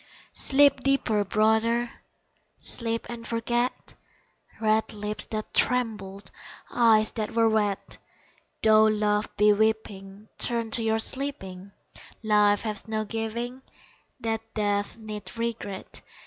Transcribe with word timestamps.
Sleep 0.33 0.79
deeper, 0.79 1.23
brother! 1.23 1.91
Sleep 2.59 3.05
and 3.07 3.27
forget 3.27 3.93
Red 4.59 4.93
lips 4.93 5.27
that 5.27 5.53
trembled 5.53 6.31
Eyes 6.71 7.11
that 7.11 7.33
were 7.35 7.47
wet 7.47 7.99
Though 8.63 8.85
love 8.85 9.29
be 9.37 9.53
weeping, 9.53 10.27
Turn 10.39 10.71
to 10.71 10.81
your 10.81 10.97
sleeping, 10.97 11.71
Life 12.23 12.63
has 12.63 12.87
no 12.87 13.05
giving 13.05 13.61
That 14.21 14.41
death 14.55 14.97
need 14.97 15.37
regret. 15.37 16.01